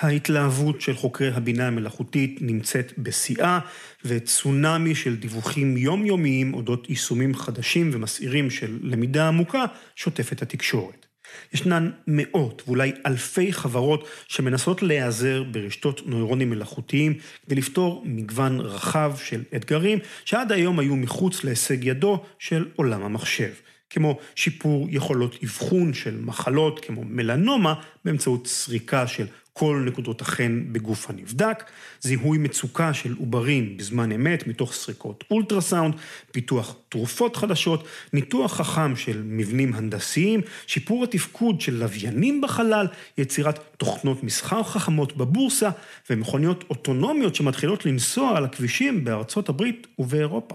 [0.00, 3.58] ההתלהבות של חוקרי הבינה המלאכותית נמצאת בשיאה,
[4.04, 9.64] וצונאמי של דיווחים יומיומיים אודות יישומים חדשים ומסעירים של למידה עמוקה
[9.96, 11.06] שוטף את התקשורת.
[11.54, 17.14] ישנן מאות ואולי אלפי חברות שמנסות להיעזר ברשתות נוירונים מלאכותיים
[17.46, 23.52] כדי לפתור מגוון רחב של אתגרים שעד היום היו מחוץ להישג ידו של עולם המחשב.
[23.90, 31.10] כמו שיפור יכולות אבחון של מחלות כמו מלנומה באמצעות סריקה של כל נקודות החן בגוף
[31.10, 31.64] הנבדק,
[32.00, 35.94] זיהוי מצוקה של עוברים בזמן אמת מתוך סריקות אולטרסאונד,
[36.32, 42.86] פיתוח תרופות חדשות, ניתוח חכם של מבנים הנדסיים, שיפור התפקוד של לוויינים בחלל,
[43.18, 45.70] יצירת תוכנות מסחר חכמות בבורסה
[46.10, 50.54] ומכוניות אוטונומיות שמתחילות לנסוע על הכבישים בארצות הברית ובאירופה.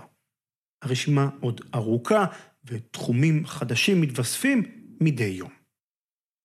[0.84, 2.25] הרשימה עוד ארוכה
[2.65, 4.63] ותחומים חדשים מתווספים
[5.01, 5.49] מדי יום.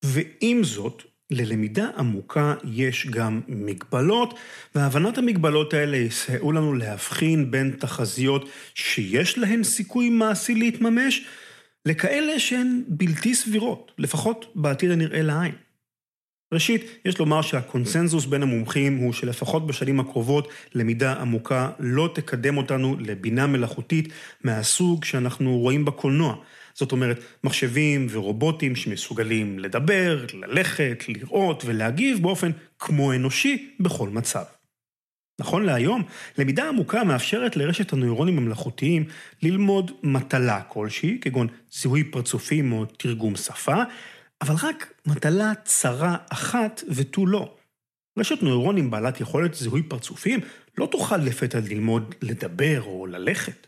[0.05, 4.35] ועם זאת, ללמידה עמוקה יש גם מגבלות,
[4.75, 11.25] והבנת המגבלות האלה יסייעו לנו להבחין בין תחזיות שיש להן סיכוי מעשי להתממש,
[11.87, 15.55] לכאלה שהן בלתי סבירות, לפחות בעתיד הנראה לעין.
[16.55, 22.97] ראשית, יש לומר שהקונסנזוס בין המומחים הוא שלפחות בשנים הקרובות למידה עמוקה לא תקדם אותנו
[23.01, 24.09] לבינה מלאכותית
[24.45, 26.37] מהסוג שאנחנו רואים בקולנוע.
[26.75, 34.45] זאת אומרת, מחשבים ורובוטים שמסוגלים לדבר, ללכת, לראות ולהגיב באופן כמו אנושי בכל מצב.
[35.41, 36.03] נכון להיום,
[36.39, 39.05] למידה עמוקה מאפשרת לרשת הנוירונים המלאכותיים
[39.43, 43.83] ללמוד מטלה כלשהי, כגון זיהוי פרצופים או תרגום שפה,
[44.43, 47.55] אבל רק מטלה צרה אחת ותו לא.
[48.19, 50.41] רשת נוירונים בעלת יכולת זיהוי פרצופים
[50.79, 53.67] לא תוכל לפתע ללמוד לדבר או ללכת.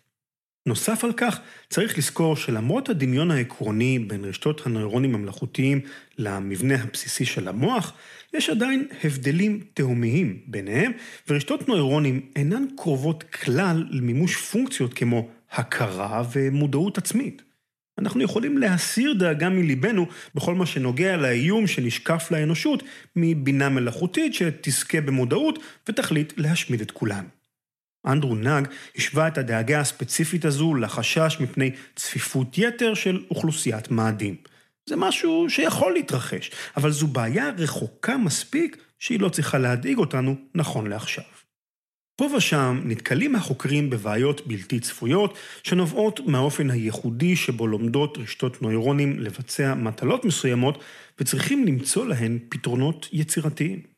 [0.66, 5.80] נוסף על כך, צריך לזכור שלמרות הדמיון העקרוני בין רשתות הנוירונים המלאכותיים
[6.18, 7.92] למבנה הבסיסי של המוח,
[8.34, 10.92] יש עדיין הבדלים תהומיים ביניהם,
[11.28, 17.42] ורשתות נוירונים אינן קרובות כלל למימוש פונקציות כמו הכרה ומודעות עצמית.
[17.98, 22.82] אנחנו יכולים להסיר דאגה מליבנו בכל מה שנוגע לאיום שנשקף לאנושות
[23.16, 27.24] מבינה מלאכותית שתזכה במודעות ותחליט להשמיד את כולן.
[28.06, 34.36] אנדרו נאג השווה את הדאגה הספציפית הזו לחשש מפני צפיפות יתר של אוכלוסיית מאדים.
[34.88, 40.86] זה משהו שיכול להתרחש, אבל זו בעיה רחוקה מספיק שהיא לא צריכה להדאיג אותנו נכון
[40.86, 41.24] לעכשיו.
[42.16, 49.74] פה ושם נתקלים החוקרים בבעיות בלתי צפויות, שנובעות מהאופן הייחודי שבו לומדות רשתות נוירונים לבצע
[49.74, 50.82] מטלות מסוימות,
[51.20, 53.91] וצריכים למצוא להן פתרונות יצירתיים.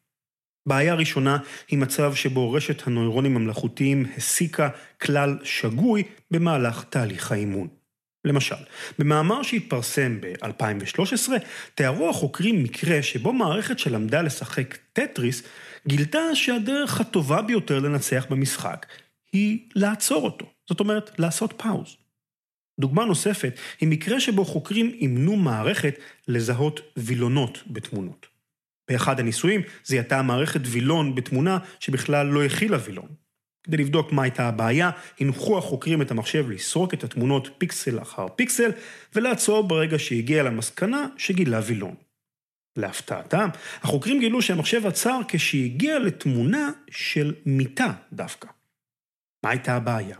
[0.66, 4.68] בעיה ראשונה היא מצב שבו רשת הנוירונים המלאכותיים הסיקה
[5.02, 7.68] כלל שגוי במהלך תהליך האימון.
[8.24, 8.54] למשל,
[8.98, 11.28] במאמר שהתפרסם ב-2013,
[11.74, 15.42] תיארו החוקרים מקרה שבו מערכת שלמדה לשחק טטריס,
[15.86, 18.86] גילתה שהדרך הטובה ביותר לנצח במשחק
[19.32, 20.46] היא לעצור אותו.
[20.68, 21.96] זאת אומרת, לעשות פאוז.
[22.80, 25.98] דוגמה נוספת היא מקרה שבו חוקרים אימנו מערכת
[26.28, 28.33] לזהות וילונות בתמונות.
[28.88, 33.08] באחד הניסויים זיהתה המערכת וילון בתמונה שבכלל לא הכילה וילון.
[33.64, 38.70] כדי לבדוק מה הייתה הבעיה, הנחו החוקרים את המחשב לסרוק את התמונות פיקסל אחר פיקסל,
[39.14, 41.94] ולעצור ברגע שהגיע למסקנה שגילה וילון.
[42.76, 43.48] להפתעתם,
[43.82, 48.48] החוקרים גילו שהמחשב עצר כשהגיע לתמונה של מיטה דווקא.
[49.44, 50.16] מה הייתה הבעיה?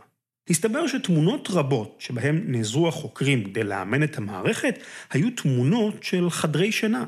[0.50, 4.78] הסתבר שתמונות רבות שבהן נעזרו החוקרים כדי לאמן את המערכת,
[5.10, 7.04] היו תמונות של חדרי שינה.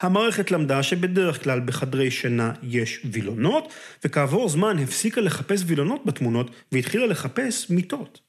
[0.00, 3.72] המערכת למדה שבדרך כלל בחדרי שינה יש וילונות,
[4.04, 8.20] וכעבור זמן הפסיקה לחפש וילונות בתמונות והתחילה לחפש מיטות.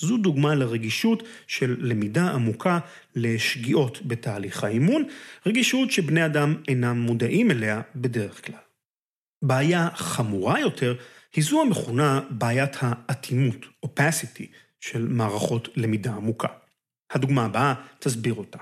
[0.00, 2.78] זו דוגמה לרגישות של למידה עמוקה
[3.14, 5.04] לשגיאות בתהליך האימון,
[5.46, 8.58] רגישות שבני אדם אינם מודעים אליה בדרך כלל.
[9.42, 10.94] בעיה חמורה יותר
[11.34, 14.46] היא זו המכונה בעיית האטימות, opacity,
[14.80, 16.48] של מערכות למידה עמוקה.
[17.10, 18.58] הדוגמה הבאה תסביר אותה.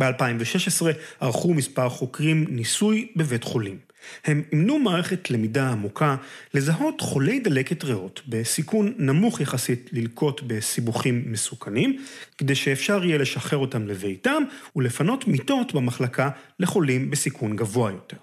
[0.00, 0.86] ב-2016
[1.20, 3.78] ערכו מספר חוקרים ניסוי בבית חולים.
[4.24, 6.16] הם אימנו מערכת למידה עמוקה
[6.54, 12.04] לזהות חולי דלקת ריאות בסיכון נמוך יחסית ללקוט בסיבוכים מסוכנים,
[12.38, 14.42] כדי שאפשר יהיה לשחרר אותם לביתם
[14.76, 16.30] ולפנות מיטות במחלקה
[16.60, 18.16] לחולים בסיכון גבוה יותר.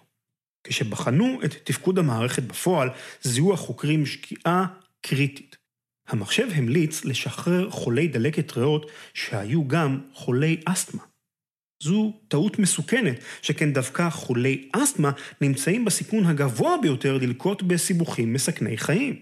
[0.64, 2.90] כשבחנו את תפקוד המערכת בפועל,
[3.22, 4.66] זיהו החוקרים שגיאה
[5.02, 5.58] קריטית.
[6.08, 11.11] המחשב המליץ לשחרר חולי דלקת ריאות שהיו גם חולי אסתמה.
[11.82, 19.16] זו טעות מסוכנת, שכן דווקא חולי אסתמה נמצאים בסיכון הגבוה ביותר ללקוט בסיבוכים מסכני חיים.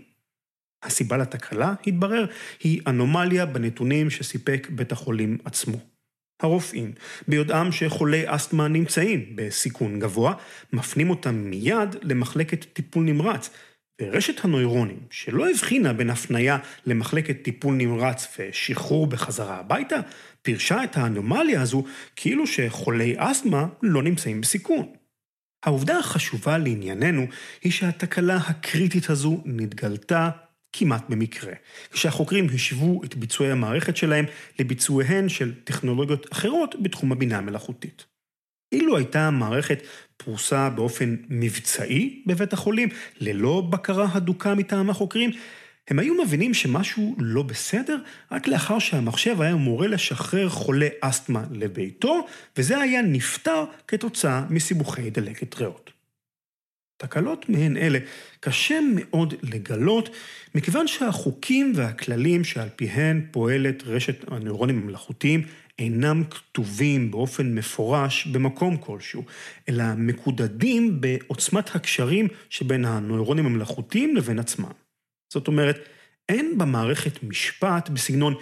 [0.84, 2.26] הסיבה לתקלה, התברר,
[2.64, 5.78] היא אנומליה בנתונים שסיפק בית החולים עצמו.
[6.42, 6.92] הרופאים,
[7.28, 10.34] ביודעם שחולי אסתמה נמצאים בסיכון גבוה,
[10.74, 13.50] מפנים אותם מיד למחלקת טיפול נמרץ,
[14.02, 20.00] ורשת הנוירונים, שלא הבחינה בין הפניה למחלקת טיפול נמרץ ושחרור בחזרה הביתה,
[20.42, 21.84] פירשה את האנומליה הזו
[22.16, 24.94] כאילו שחולי אסתמה לא נמצאים בסיכון.
[25.66, 27.26] העובדה החשובה לענייננו
[27.62, 30.30] היא שהתקלה הקריטית הזו נתגלתה
[30.74, 31.54] כמעט במקרה,
[31.92, 34.26] כשהחוקרים השוו את ביצועי המערכת שלהם
[34.60, 38.06] לביצועיהן של טכנולוגיות אחרות בתחום הבינה המלאכותית.
[38.72, 39.84] אילו הייתה המערכת
[40.24, 45.32] פרוסה באופן מבצעי בבית החולים, ללא בקרה הדוקה מטעם החוקרים,
[45.88, 47.98] הם היו מבינים שמשהו לא בסדר
[48.32, 52.28] רק לאחר שהמחשב היה מורה לשחרר חולה אסתמה לביתו,
[52.58, 55.92] וזה היה נפתר כתוצאה מסיבוכי דלקת ריאות.
[56.98, 58.00] תקלות מהן אלה
[58.40, 60.10] קשה מאוד לגלות,
[60.56, 65.44] מכיוון שהחוקים והכללים שעל פיהן פועלת רשת הנוירונים המלאכותיים
[65.80, 69.24] אינם כתובים באופן מפורש במקום כלשהו,
[69.70, 74.72] אלא מקודדים בעוצמת הקשרים שבין הנוירונים המלאכותיים לבין עצמם.
[75.34, 75.90] זאת אומרת,
[76.30, 78.36] אין במערכת משפט בסגנון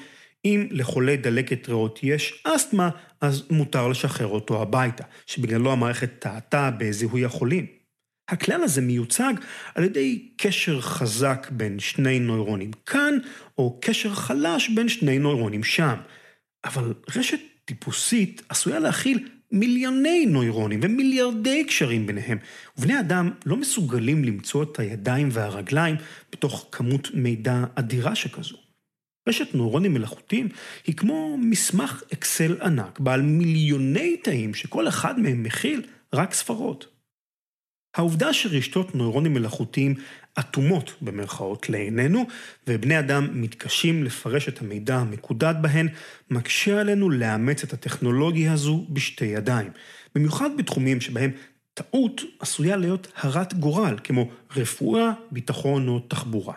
[0.46, 2.90] אם לחולה דלקת ריאות יש אסתמה,
[3.22, 7.66] אז מותר לשחרר אותו הביתה, שבגללו המערכת טעתה בזיהוי החולים.
[8.30, 9.34] הכלל הזה מיוצג
[9.76, 13.18] על ידי קשר חזק בין שני נוירונים כאן,
[13.58, 15.96] או קשר חלש בין שני נוירונים שם.
[16.66, 22.38] אבל רשת טיפוסית עשויה להכיל מיליוני נוירונים ומיליארדי קשרים ביניהם,
[22.78, 25.96] ובני אדם לא מסוגלים למצוא את הידיים והרגליים
[26.32, 28.58] בתוך כמות מידע אדירה שכזו.
[29.28, 30.50] רשת נוירונים מלאכותיים
[30.88, 35.82] היא כמו מסמך אקסל ענק, בעל מיליוני תאים שכל אחד מהם מכיל
[36.14, 36.97] רק ספרות.
[37.96, 39.96] העובדה שרשתות נוירונים מלאכותיים
[40.40, 42.26] אטומות במרכאות לעינינו,
[42.68, 45.88] ובני אדם מתקשים לפרש את המידע המקודד בהן,
[46.32, 49.72] מקשה עלינו לאמץ את הטכנולוגיה הזו בשתי ידיים.
[50.16, 51.32] במיוחד בתחומים שבהם
[51.74, 56.54] טעות עשויה להיות הרת גורל, כמו רפואה, ביטחון או תחבורה.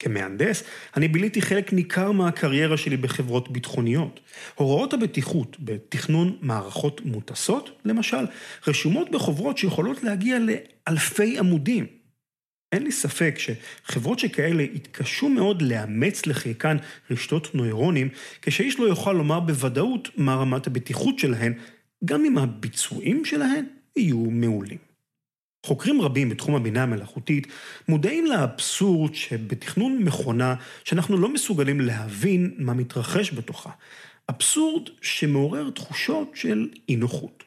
[0.00, 0.62] כמהנדס,
[0.96, 4.20] אני ביליתי חלק ניכר מהקריירה שלי בחברות ביטחוניות.
[4.54, 8.24] הוראות הבטיחות בתכנון מערכות מוטסות, למשל,
[8.66, 11.86] רשומות בחוברות שיכולות להגיע לאלפי עמודים.
[12.72, 16.76] אין לי ספק שחברות שכאלה יתקשו מאוד לאמץ לחיקן
[17.10, 18.08] רשתות נוירונים,
[18.42, 21.52] כשאיש לא יוכל לומר בוודאות מה רמת הבטיחות שלהן,
[22.04, 23.64] גם אם הביצועים שלהן
[23.96, 24.89] יהיו מעולים.
[25.66, 27.46] חוקרים רבים בתחום הבינה המלאכותית
[27.88, 30.54] מודעים לאבסורד שבתכנון מכונה
[30.84, 33.70] שאנחנו לא מסוגלים להבין מה מתרחש בתוכה.
[34.28, 37.44] אבסורד שמעורר תחושות של אי נוחות.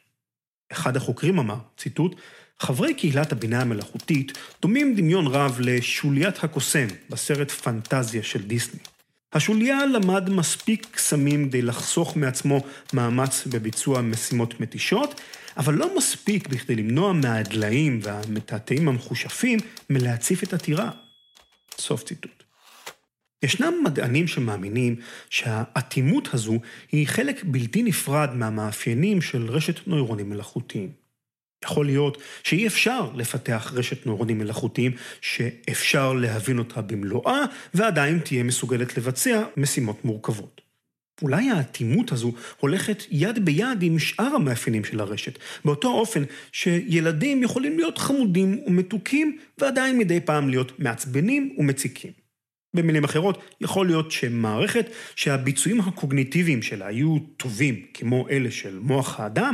[0.71, 2.15] אחד החוקרים אמר, ציטוט,
[2.59, 8.79] חברי קהילת הבינה המלאכותית דומים דמיון רב לשוליית הקוסם בסרט פנטזיה של דיסני.
[9.33, 12.61] השוליה למד מספיק קסמים כדי לחסוך מעצמו
[12.93, 15.21] מאמץ בביצוע משימות מתישות,
[15.57, 20.91] אבל לא מספיק בכדי למנוע מהדליים והמתעתעים המחושפים מלהציף את הטירה.
[21.77, 22.43] סוף ציטוט.
[23.43, 24.95] ישנם מדענים שמאמינים
[25.29, 26.59] שהאטימות הזו
[26.91, 30.89] היא חלק בלתי נפרד מהמאפיינים של רשת נוירונים מלאכותיים.
[31.63, 34.91] יכול להיות שאי אפשר לפתח רשת נוירונים מלאכותיים
[35.21, 37.39] שאפשר להבין אותה במלואה,
[37.73, 40.62] ועדיין תהיה מסוגלת לבצע משימות מורכבות.
[41.23, 47.77] אולי האטימות הזו הולכת יד ביד עם שאר המאפיינים של הרשת, באותו אופן שילדים יכולים
[47.77, 52.11] להיות חמודים ומתוקים, ועדיין מדי פעם להיות מעצבנים ומציקים.
[52.75, 59.53] במילים אחרות, יכול להיות שמערכת שהביצועים הקוגניטיביים שלה היו טובים, כמו אלה של מוח האדם,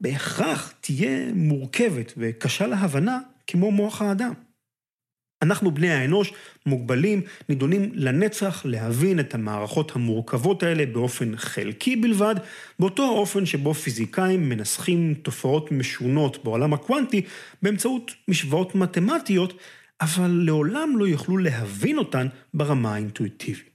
[0.00, 4.32] בהכרח תהיה מורכבת וקשה להבנה כמו מוח האדם.
[5.42, 6.32] אנחנו בני האנוש
[6.66, 12.34] מוגבלים, נידונים לנצח להבין את המערכות המורכבות האלה באופן חלקי בלבד,
[12.78, 17.22] באותו האופן שבו פיזיקאים מנסחים תופעות משונות בעולם הקוונטי
[17.62, 19.54] באמצעות משוואות מתמטיות,
[20.00, 23.70] אבל לעולם לא יוכלו להבין אותן ברמה האינטואיטיבית.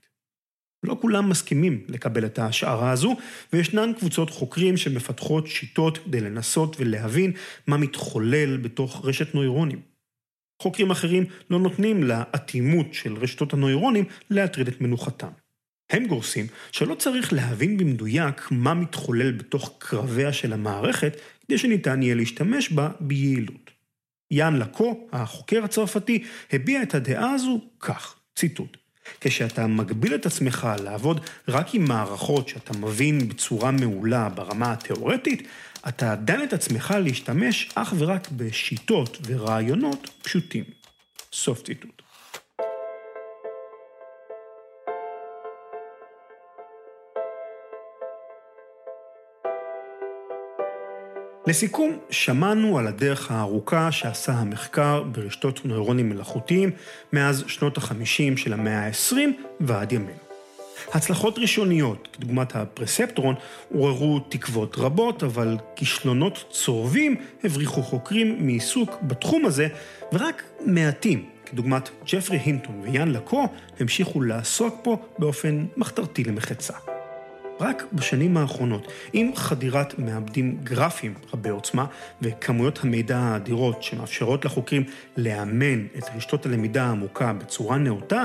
[0.83, 3.15] לא כולם מסכימים לקבל את ההשערה הזו,
[3.53, 7.31] וישנן קבוצות חוקרים שמפתחות שיטות כדי לנסות ולהבין
[7.67, 9.94] מה מתחולל בתוך רשת נוירונים.
[10.61, 15.27] חוקרים אחרים לא נותנים לאטימות של רשתות הנוירונים להטריד את מנוחתם.
[15.89, 22.15] הם גורסים שלא צריך להבין במדויק מה מתחולל בתוך קרביה של המערכת, כדי שניתן יהיה
[22.15, 23.71] להשתמש בה ביעילות.
[24.31, 28.77] יאן לקו, החוקר הצרפתי, הביע את הדעה הזו כך, ציטוט:
[29.21, 35.47] כשאתה מגביל את עצמך לעבוד רק עם מערכות שאתה מבין בצורה מעולה ברמה התיאורטית,
[35.87, 40.63] אתה דן את עצמך להשתמש אך ורק בשיטות ורעיונות פשוטים.
[41.33, 42.01] סוף ציטוט.
[51.47, 56.71] לסיכום, שמענו על הדרך הארוכה שעשה המחקר ברשתות נוירונים מלאכותיים
[57.13, 59.15] מאז שנות ה-50 של המאה ה-20
[59.59, 60.24] ועד ימינו.
[60.93, 63.35] הצלחות ראשוניות, כדוגמת הפרספטרון,
[63.73, 69.67] עוררו תקוות רבות, אבל כישלונות צורבים הבריחו חוקרים מעיסוק בתחום הזה,
[70.13, 73.47] ורק מעטים, כדוגמת ג'פרי הינטון ויאן לקו,
[73.79, 76.73] המשיכו לעסוק פה באופן מחתרתי למחצה.
[77.59, 81.85] רק בשנים האחרונות, עם חדירת מעבדים גרפיים רבי עוצמה
[82.21, 84.83] וכמויות המידע האדירות שמאפשרות לחוקרים
[85.17, 88.23] לאמן את רשתות הלמידה העמוקה בצורה נאותה,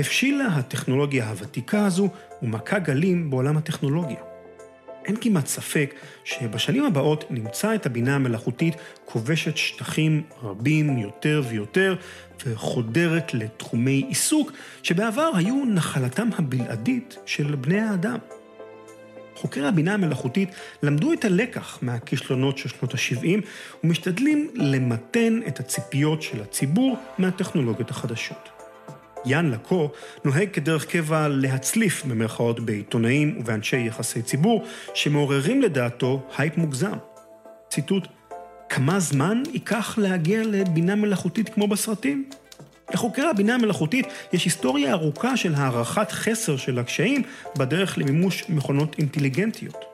[0.00, 2.08] הבשילה הטכנולוגיה הוותיקה הזו
[2.42, 4.16] ומכה גלים בעולם הטכנולוגיה.
[5.04, 5.94] אין כמעט ספק
[6.24, 8.74] שבשנים הבאות נמצא את הבינה המלאכותית
[9.04, 11.96] כובשת שטחים רבים יותר ויותר
[12.46, 18.18] וחודרת לתחומי עיסוק שבעבר היו נחלתם הבלעדית של בני האדם.
[19.34, 20.48] חוקרי הבינה המלאכותית
[20.82, 23.46] למדו את הלקח מהכישלונות של שנות ה-70
[23.84, 28.59] ומשתדלים למתן את הציפיות של הציבור מהטכנולוגיות החדשות.
[29.24, 29.90] יאן לקון
[30.24, 34.64] נוהג כדרך קבע להצליף במרכאות בעיתונאים ובאנשי יחסי ציבור
[34.94, 36.96] שמעוררים לדעתו הייפ מוגזם.
[37.68, 38.08] ציטוט:
[38.68, 42.28] כמה זמן ייקח להגיע לבינה מלאכותית כמו בסרטים?
[42.94, 47.22] לחוקרי הבינה המלאכותית יש היסטוריה ארוכה של הערכת חסר של הקשיים
[47.58, 49.84] בדרך למימוש מכונות אינטליגנטיות.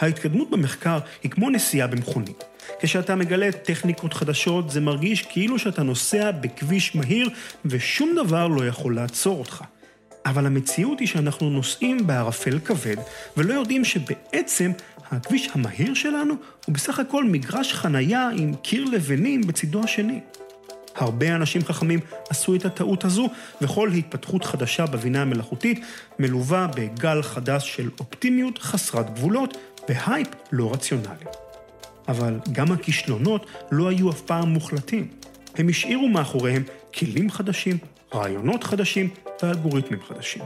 [0.00, 2.44] ההתקדמות במחקר היא כמו נסיעה במכונית.
[2.80, 7.30] כשאתה מגלה טכניקות חדשות, זה מרגיש כאילו שאתה נוסע בכביש מהיר
[7.64, 9.64] ושום דבר לא יכול לעצור אותך.
[10.26, 12.96] אבל המציאות היא שאנחנו נוסעים בערפל כבד,
[13.36, 14.72] ולא יודעים שבעצם
[15.10, 16.34] הכביש המהיר שלנו
[16.66, 20.20] הוא בסך הכל מגרש חנייה עם קיר לבנים בצידו השני.
[20.94, 22.00] הרבה אנשים חכמים
[22.30, 23.28] עשו את הטעות הזו,
[23.60, 25.84] וכל התפתחות חדשה בבינה המלאכותית
[26.18, 29.56] מלווה בגל חדש של אופטימיות חסרת גבולות
[29.88, 31.24] והייפ לא רציונלי.
[32.08, 35.08] אבל גם הכישלונות לא היו אף פעם מוחלטים.
[35.54, 36.62] הם השאירו מאחוריהם
[36.94, 37.78] כלים חדשים,
[38.14, 39.08] רעיונות חדשים
[39.42, 40.42] האלגוריתמים חדשים.